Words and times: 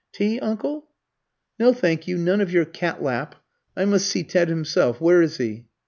"Tea, 0.11 0.39
uncle?" 0.39 0.87
"No, 1.59 1.73
thank 1.73 2.07
you, 2.07 2.17
none 2.17 2.41
of 2.41 2.51
your 2.51 2.65
cat 2.65 3.03
lap. 3.03 3.35
I 3.77 3.85
must 3.85 4.07
see 4.07 4.23
Ted 4.23 4.49
himself. 4.49 4.99
Where 4.99 5.21
is 5.21 5.37
he?" 5.37 5.65